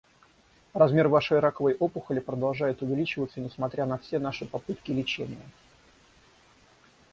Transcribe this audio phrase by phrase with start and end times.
[0.73, 5.45] Размер вашей раковой опухоли продолжает увеличиваться несмотря на все наши попытки лечения.